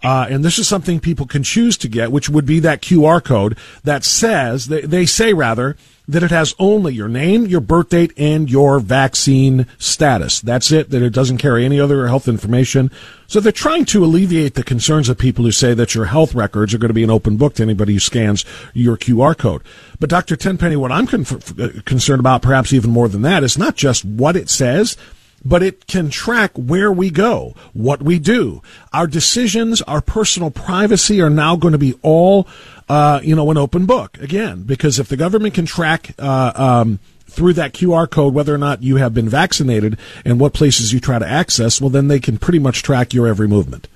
[0.03, 3.23] Uh, and this is something people can choose to get, which would be that QR
[3.23, 7.89] code that says, they, they say rather, that it has only your name, your birth
[7.89, 10.39] date, and your vaccine status.
[10.39, 12.91] That's it, that it doesn't carry any other health information.
[13.27, 16.73] So they're trying to alleviate the concerns of people who say that your health records
[16.73, 19.63] are going to be an open book to anybody who scans your QR code.
[19.99, 20.35] But Dr.
[20.35, 21.25] Tenpenny, what I'm con-
[21.59, 24.95] uh, concerned about, perhaps even more than that, is not just what it says,
[25.45, 28.61] but it can track where we go, what we do.
[28.91, 32.47] Our decisions, our personal privacy are now going to be all,
[32.89, 36.99] uh, you know, an open book again, because if the government can track, uh, um,
[37.27, 40.99] through that QR code whether or not you have been vaccinated and what places you
[40.99, 43.87] try to access, well, then they can pretty much track your every movement.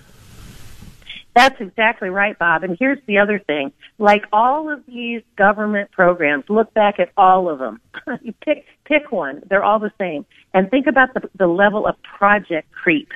[1.35, 2.63] That's exactly right, Bob.
[2.63, 3.71] And here's the other thing.
[3.97, 7.79] Like all of these government programs, look back at all of them.
[8.21, 9.43] you pick, pick one.
[9.47, 10.25] They're all the same.
[10.53, 13.09] And think about the, the level of project creep.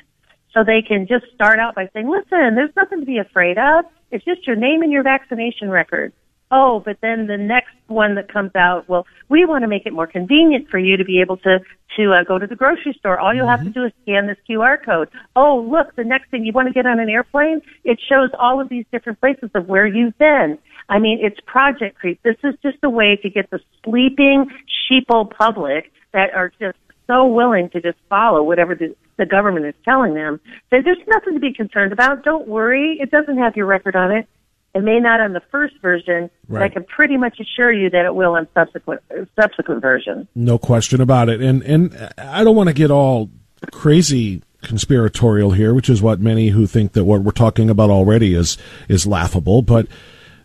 [0.53, 3.85] So they can just start out by saying, listen, there's nothing to be afraid of.
[4.11, 6.13] It's just your name and your vaccination record
[6.53, 9.91] oh, but then the next one that comes out, well, we want to make it
[9.91, 11.59] more convenient for you to be able to
[11.97, 13.19] to uh, go to the grocery store.
[13.19, 13.65] All you'll mm-hmm.
[13.65, 15.09] have to do is scan this QR code.
[15.35, 18.59] Oh, look, the next thing you want to get on an airplane, it shows all
[18.59, 20.57] of these different places of where you've been.
[20.89, 22.21] I mean, it's project creep.
[22.23, 24.47] This is just a way to get the sleeping
[24.89, 26.77] sheeple public that are just
[27.08, 30.39] so willing to just follow whatever the, the government is telling them.
[30.72, 32.24] That there's nothing to be concerned about.
[32.24, 32.97] Don't worry.
[32.99, 34.28] It doesn't have your record on it.
[34.74, 36.32] It may not on the first version, right.
[36.49, 39.01] but I can pretty much assure you that it will on subsequent
[39.39, 40.28] subsequent versions.
[40.34, 41.41] No question about it.
[41.41, 43.30] And and I don't want to get all
[43.72, 48.34] crazy conspiratorial here, which is what many who think that what we're talking about already
[48.34, 49.88] is is laughable, but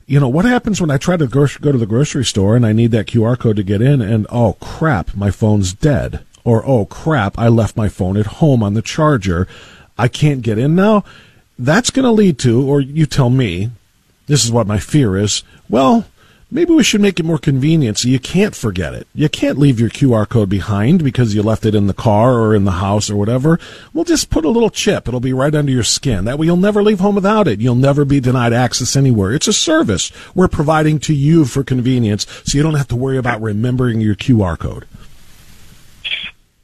[0.09, 2.65] you know, what happens when I try to go, go to the grocery store and
[2.65, 6.25] I need that QR code to get in and, oh crap, my phone's dead.
[6.45, 9.47] Or, oh crap, I left my phone at home on the charger.
[9.99, 11.05] I can't get in now.
[11.59, 13.71] That's going to lead to, or you tell me,
[14.27, 15.43] this is what my fear is.
[15.69, 16.05] Well,
[16.51, 19.09] maybe we should make it more convenient so you can't forget it.
[19.15, 22.55] You can't leave your QR code behind because you left it in the car or
[22.55, 23.59] in the house or whatever.
[23.93, 25.09] We'll just put a little chip.
[25.09, 26.27] It'll be right under your skin.
[26.27, 27.61] That way you'll never leave home without it.
[27.61, 29.33] You'll never be denied access anywhere.
[29.33, 33.19] It's a service we're providing to you for convenience so you don't have to worry
[33.19, 34.87] about remembering your QR code.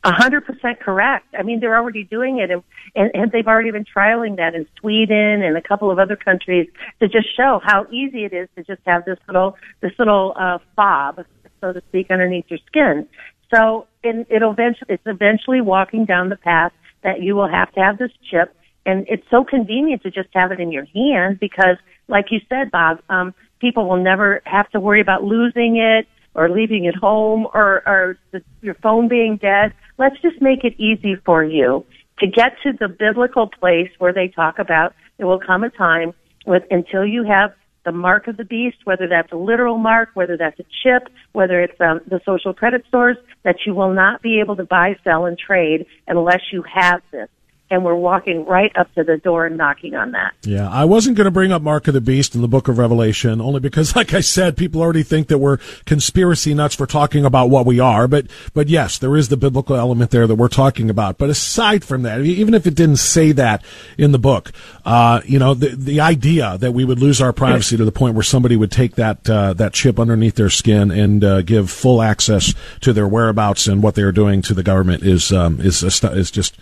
[0.07, 1.27] A hundred percent correct.
[1.39, 2.63] I mean, they're already doing it, and,
[2.95, 6.69] and, and they've already been trialing that in Sweden and a couple of other countries
[7.01, 10.59] to just show how easy it is to just have this little this little uh,
[10.77, 11.25] fob,
[11.63, 13.09] so to speak, underneath your skin.
[13.55, 17.81] So it, it'll eventually it's eventually walking down the path that you will have to
[17.81, 21.79] have this chip, and it's so convenient to just have it in your hand because,
[22.09, 26.51] like you said, Bob, um, people will never have to worry about losing it or
[26.51, 29.73] leaving it home or, or the, your phone being dead.
[29.99, 31.85] Let's just make it easy for you
[32.19, 36.13] to get to the biblical place where they talk about there will come a time
[36.47, 37.53] with until you have
[37.85, 41.61] the mark of the beast, whether that's a literal mark, whether that's a chip, whether
[41.61, 45.27] it's um, the social credit stores, that you will not be able to buy, sell,
[45.27, 47.29] and trade unless you have this
[47.75, 50.35] and we're walking right up to the door and knocking on that.
[50.43, 52.79] Yeah, I wasn't going to bring up Mark of the Beast in the book of
[52.79, 57.25] Revelation, only because, like I said, people already think that we're conspiracy nuts for talking
[57.25, 58.07] about what we are.
[58.07, 61.19] But, but yes, there is the biblical element there that we're talking about.
[61.19, 63.65] But aside from that, even if it didn't say that
[63.99, 64.53] in the book,
[64.85, 68.15] uh, you know, the, the idea that we would lose our privacy to the point
[68.15, 72.01] where somebody would take that, uh, that chip underneath their skin and, uh, give full
[72.01, 75.83] access to their whereabouts and what they are doing to the government is, um, is,
[75.83, 76.57] is just,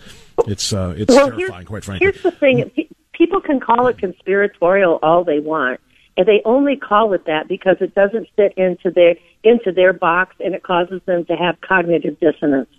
[0.47, 2.05] it's uh, it's well, terrifying, quite frankly.
[2.05, 2.71] Here's the thing:
[3.13, 5.79] people can call it conspiratorial all they want,
[6.17, 10.35] and they only call it that because it doesn't fit into their into their box,
[10.39, 12.69] and it causes them to have cognitive dissonance.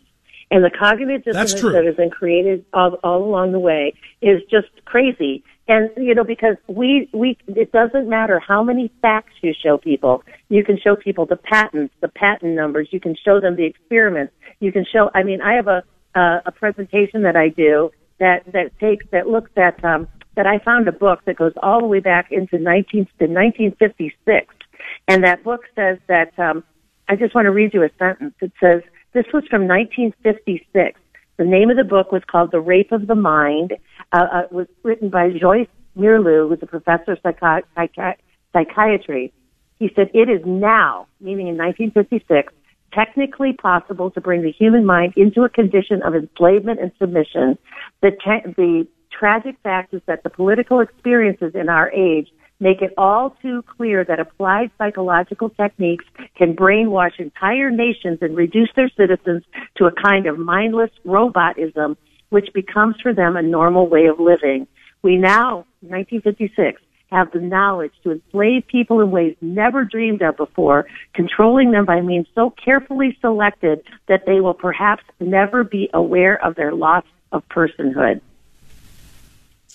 [0.50, 4.68] And the cognitive dissonance that has been created all, all along the way is just
[4.84, 5.42] crazy.
[5.66, 10.22] And you know, because we we it doesn't matter how many facts you show people.
[10.50, 12.88] You can show people the patents, the patent numbers.
[12.90, 14.34] You can show them the experiments.
[14.60, 15.10] You can show.
[15.14, 15.82] I mean, I have a
[16.14, 17.90] uh, a presentation that I do
[18.20, 21.80] that that takes that looks at um, that I found a book that goes all
[21.80, 24.54] the way back into 19 to 1956,
[25.08, 26.64] and that book says that um,
[27.08, 28.34] I just want to read you a sentence.
[28.40, 31.00] It says this was from 1956.
[31.36, 33.74] The name of the book was called The Rape of the Mind.
[34.12, 38.16] Uh, uh, it was written by Joost Meerloo, who's a professor of psychi- psychi-
[38.52, 39.32] psychiatry.
[39.78, 42.52] He said, It is now, meaning in 1956,
[42.94, 47.58] technically possible to bring the human mind into a condition of enslavement and submission.
[48.02, 48.12] The,
[48.56, 52.28] the tragic fact is that the political experiences in our age
[52.60, 56.04] make it all too clear that applied psychological techniques
[56.36, 59.42] can brainwash entire nations and reduce their citizens
[59.76, 61.96] to a kind of mindless robotism,
[62.30, 64.66] which becomes for them a normal way of living.
[65.02, 66.80] We now, 1956,
[67.14, 72.00] have the knowledge to enslave people in ways never dreamed of before, controlling them by
[72.00, 77.48] means so carefully selected that they will perhaps never be aware of their loss of
[77.48, 78.20] personhood.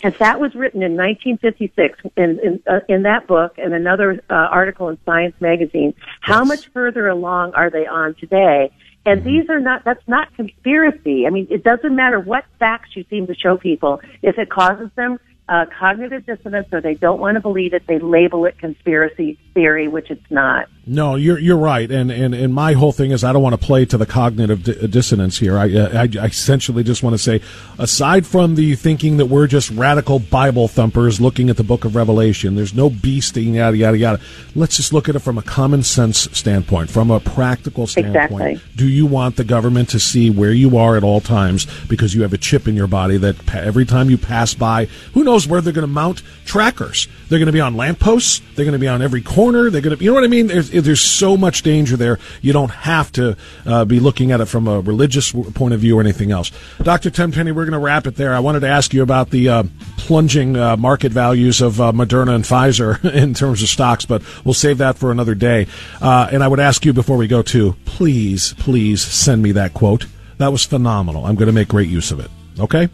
[0.02, 4.34] And that was written in 1956 in in, uh, in that book and another uh,
[4.34, 5.94] article in Science magazine.
[6.22, 6.48] How yes.
[6.48, 8.72] much further along are they on today?
[9.06, 9.30] And mm-hmm.
[9.30, 11.26] these are not, that's not conspiracy.
[11.26, 14.02] I mean, it doesn't matter what facts you seem to show people.
[14.22, 15.20] If it causes them
[15.50, 19.90] uh, cognitive dissonance or they don't want to believe it, they label it conspiracy theory,
[19.90, 20.70] which it's not.
[20.88, 23.64] No, you're you're right, and and and my whole thing is I don't want to
[23.64, 25.58] play to the cognitive di- dissonance here.
[25.58, 27.42] I, uh, I, I essentially just want to say,
[27.78, 31.96] aside from the thinking that we're just radical Bible thumpers looking at the Book of
[31.96, 34.22] Revelation, there's no beasting yada yada yada.
[34.56, 38.54] Let's just look at it from a common sense standpoint, from a practical standpoint.
[38.54, 38.62] Exactly.
[38.78, 42.22] Do you want the government to see where you are at all times because you
[42.22, 45.62] have a chip in your body that every time you pass by, who knows where
[45.62, 47.08] they're going to mount trackers?
[47.30, 48.42] They're going to be on lampposts.
[48.56, 49.70] They're going to be on every corner.
[49.70, 50.48] They're going to, you know what I mean?
[50.48, 52.18] There's there's so much danger there.
[52.42, 55.98] You don't have to uh, be looking at it from a religious point of view
[55.98, 56.52] or anything else.
[56.82, 57.12] Dr.
[57.12, 58.34] Tenpenny, we're going to wrap it there.
[58.34, 59.64] I wanted to ask you about the uh,
[59.98, 64.56] plunging uh, market values of uh, Moderna and Pfizer in terms of stocks, but we'll
[64.56, 65.68] save that for another day.
[66.02, 69.76] Uh, and I would ask you before we go to, please, please send me that
[69.76, 70.08] quote.
[70.40, 71.26] That was phenomenal.
[71.26, 72.32] I'm going to make great use of it.
[72.60, 72.90] Okay?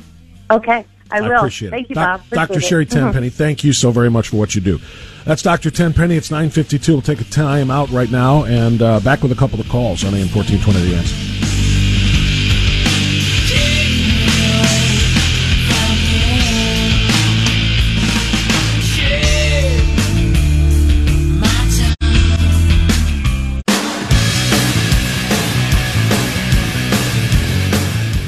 [0.51, 0.85] Okay.
[1.23, 1.89] I, I appreciate Thank it.
[1.91, 2.21] you, Bob.
[2.29, 2.57] Do- Dr.
[2.59, 2.63] It.
[2.63, 4.79] Sherri Tenpenny, thank you so very much for what you do.
[5.25, 5.71] That's Dr.
[5.71, 6.15] Tenpenny.
[6.17, 6.87] It's 9.52.
[6.89, 10.03] We'll take a time out right now and uh, back with a couple of calls
[10.03, 11.15] on AM 1420 The Answer.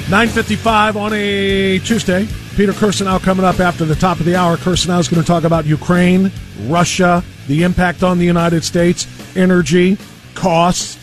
[0.09, 2.25] Nine fifty-five on a Tuesday.
[2.57, 4.57] Peter Kirsanow coming up after the top of the hour.
[4.57, 6.31] Kirsanow is going to talk about Ukraine,
[6.63, 9.05] Russia, the impact on the United States,
[9.37, 9.95] energy,
[10.33, 10.97] costs,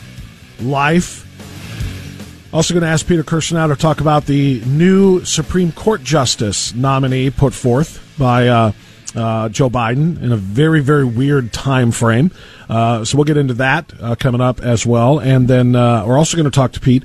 [0.60, 1.24] life.
[2.52, 7.30] Also going to ask Peter Kirsanow to talk about the new Supreme Court Justice nominee
[7.30, 8.72] put forth by uh,
[9.14, 12.32] uh, Joe Biden in a very, very weird time frame.
[12.68, 15.20] Uh, so we'll get into that uh, coming up as well.
[15.20, 17.04] And then uh, we're also going to talk to Pete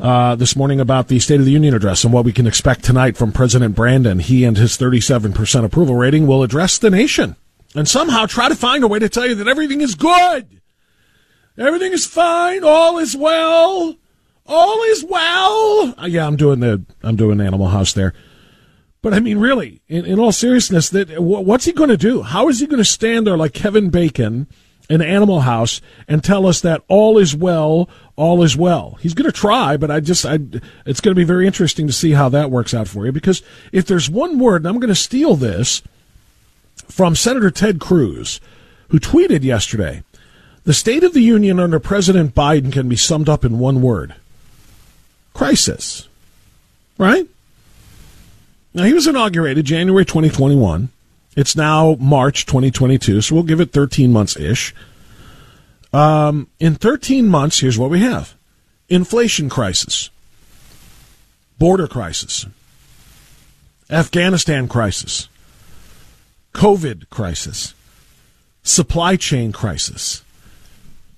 [0.00, 2.84] uh, this morning about the State of the Union address and what we can expect
[2.84, 4.18] tonight from President Brandon.
[4.18, 7.36] He and his 37% approval rating will address the nation
[7.74, 10.60] and somehow try to find a way to tell you that everything is good.
[11.58, 12.64] Everything is fine.
[12.64, 13.96] All is well.
[14.46, 15.94] All is well.
[15.98, 18.14] Uh, yeah, I'm doing the I'm doing Animal House there.
[19.02, 22.22] But I mean, really, in, in all seriousness, that what's he going to do?
[22.22, 24.46] How is he going to stand there like Kevin Bacon
[24.90, 28.98] in Animal House and tell us that all is well, all is well.
[29.00, 30.40] He's going to try, but I just, I,
[30.84, 33.12] it's going to be very interesting to see how that works out for you.
[33.12, 35.80] Because if there's one word, and I'm going to steal this
[36.88, 38.40] from Senator Ted Cruz,
[38.88, 40.02] who tweeted yesterday,
[40.64, 44.16] the State of the Union under President Biden can be summed up in one word
[45.32, 46.08] crisis.
[46.98, 47.28] Right?
[48.74, 50.90] Now, he was inaugurated January 2021.
[51.36, 54.74] It's now March 2022, so we'll give it 13 months ish.
[55.92, 58.34] Um, in 13 months, here's what we have.
[58.88, 60.10] Inflation crisis,
[61.58, 62.46] border crisis,
[63.88, 65.28] Afghanistan crisis,
[66.54, 67.74] COVID crisis,
[68.62, 70.22] supply chain crisis,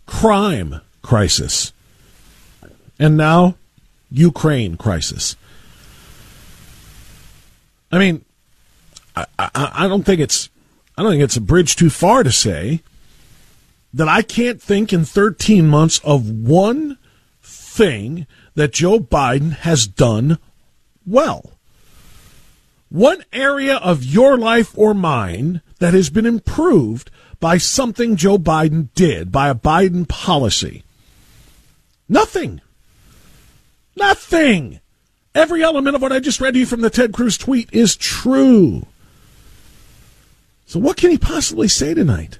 [0.07, 1.73] crime crisis,
[2.99, 3.57] and now
[4.11, 5.37] Ukraine crisis.
[7.91, 8.25] I mean,
[9.17, 10.51] I, I, I don't think it's
[10.97, 12.83] I don't think it's a bridge too far to say
[13.95, 16.99] that I can't think in 13 months of one
[17.43, 20.39] thing that Joe Biden has done
[21.07, 21.53] well.
[22.89, 27.11] One area of your life or mine that has been improved
[27.41, 30.85] by something Joe Biden did, by a Biden policy.
[32.09, 32.61] Nothing.
[33.97, 34.81] Nothing.
[35.35, 37.97] Every element of what I just read to you from the Ted Cruz tweet is
[37.97, 38.87] true.
[40.73, 42.39] So what can he possibly say tonight?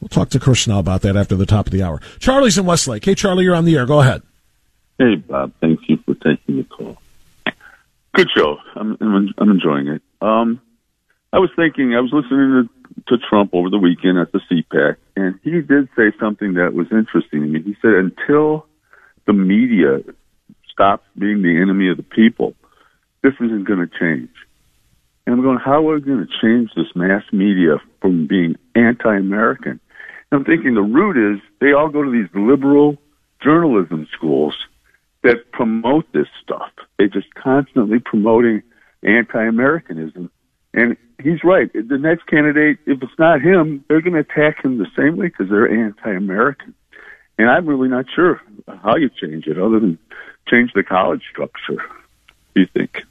[0.00, 2.00] We'll talk to Kirsanow about that after the top of the hour.
[2.18, 3.04] Charlie's in Westlake.
[3.04, 3.84] Hey, Charlie, you're on the air.
[3.84, 4.22] Go ahead.
[4.98, 5.52] Hey, Bob.
[5.60, 6.96] Thank you for taking the call.
[8.14, 8.56] Good show.
[8.74, 8.96] I'm
[9.36, 10.00] I'm enjoying it.
[10.22, 10.62] Um,
[11.30, 11.94] I was thinking.
[11.94, 12.66] I was listening
[13.06, 16.72] to, to Trump over the weekend at the CPAC, and he did say something that
[16.72, 17.60] was interesting to me.
[17.60, 18.64] He said, "Until
[19.26, 20.00] the media
[20.72, 22.54] stops being the enemy of the people,
[23.22, 24.30] this isn't going to change."
[25.28, 29.72] And I'm going, how are we going to change this mass media from being anti-American?
[29.72, 29.80] And
[30.32, 32.96] I'm thinking the root is they all go to these liberal
[33.42, 34.56] journalism schools
[35.22, 36.70] that promote this stuff.
[36.96, 38.62] They're just constantly promoting
[39.02, 40.30] anti-Americanism.
[40.72, 41.70] And he's right.
[41.74, 45.26] The next candidate, if it's not him, they're going to attack him the same way
[45.26, 46.72] because they're anti-American.
[47.36, 48.40] And I'm really not sure
[48.82, 49.98] how you change it other than
[50.48, 51.84] change the college structure.
[52.54, 53.02] Do you think?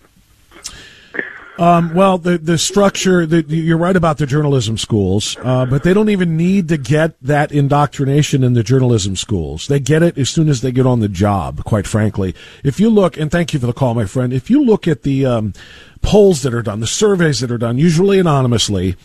[1.58, 3.24] Um, well, the the structure.
[3.24, 7.52] You're right about the journalism schools, uh, but they don't even need to get that
[7.52, 9.68] indoctrination in the journalism schools.
[9.68, 11.64] They get it as soon as they get on the job.
[11.64, 14.34] Quite frankly, if you look, and thank you for the call, my friend.
[14.34, 15.54] If you look at the um,
[16.02, 18.96] polls that are done, the surveys that are done, usually anonymously,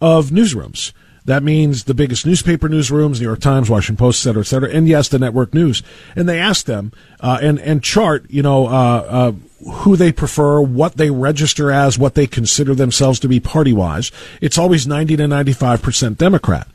[0.00, 0.92] of newsrooms.
[1.26, 4.70] That means the biggest newspaper newsrooms, New York Times, Washington Post, et cetera, et cetera,
[4.70, 5.82] and yes, the network news.
[6.14, 9.32] And they ask them uh, and and chart, you know, uh, uh,
[9.70, 14.12] who they prefer, what they register as, what they consider themselves to be party wise.
[14.40, 16.68] It's always ninety to ninety five percent Democrat.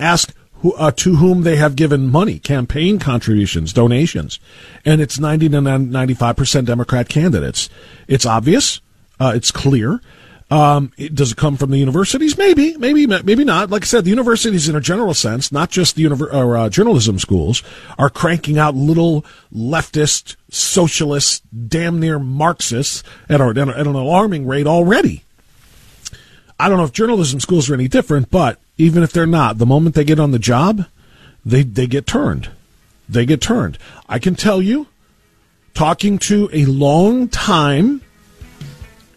[0.00, 4.40] Ask who, uh, to whom they have given money, campaign contributions, donations,
[4.84, 7.68] and it's 90 to 95 percent Democrat candidates.
[8.06, 8.80] It's obvious,
[9.20, 10.00] uh, it's clear,
[10.50, 12.38] um, it, does it come from the universities?
[12.38, 13.70] Maybe, maybe, maybe not.
[13.70, 16.68] Like I said, the universities, in a general sense, not just the univer- or, uh,
[16.70, 17.62] journalism schools,
[17.98, 24.66] are cranking out little leftist, socialist, damn near Marxists at, at, at an alarming rate
[24.66, 25.24] already.
[26.58, 29.66] I don't know if journalism schools are any different, but even if they're not, the
[29.66, 30.86] moment they get on the job,
[31.44, 32.50] they they get turned.
[33.08, 33.78] They get turned.
[34.08, 34.88] I can tell you,
[35.72, 38.02] talking to a long time,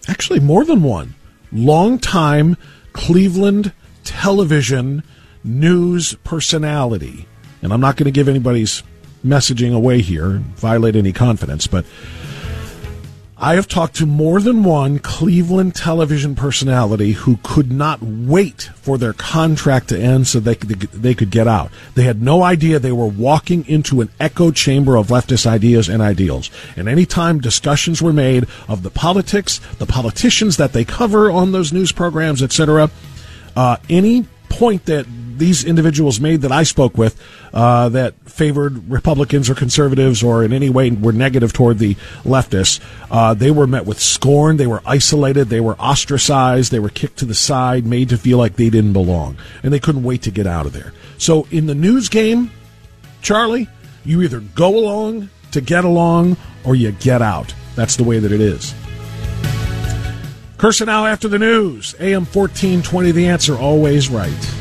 [0.08, 1.16] actually more than one
[1.52, 2.58] longtime
[2.94, 3.74] Cleveland
[4.04, 5.04] television
[5.44, 7.28] news personality.
[7.62, 8.84] And I'm not going to give anybody's
[9.26, 11.86] messaging away here, violate any confidence, but
[13.44, 19.00] I have talked to more than one Cleveland television personality who could not wait for
[19.00, 21.72] their contract to end so they could they could get out.
[21.96, 26.04] They had no idea they were walking into an echo chamber of leftist ideas and
[26.04, 26.52] ideals.
[26.76, 31.74] And anytime discussions were made of the politics, the politicians that they cover on those
[31.74, 32.92] news programs, etc.,
[33.56, 35.08] uh, any point that
[35.38, 37.22] these individuals made that I spoke with
[37.54, 42.80] uh, that favored Republicans or conservatives or in any way were negative toward the leftists,
[43.10, 44.58] uh, they were met with scorn.
[44.58, 45.50] They were isolated.
[45.50, 46.72] They were ostracized.
[46.72, 49.38] They were kicked to the side, made to feel like they didn't belong.
[49.64, 50.94] And they couldn't wait to get out of there.
[51.18, 52.52] So in the news game,
[53.22, 53.68] Charlie,
[54.04, 57.54] you either go along to get along or you get out.
[57.76, 58.74] That's the way that it is.
[60.58, 61.96] Kirsanow after the news.
[62.00, 64.61] AM 1420, the answer always right.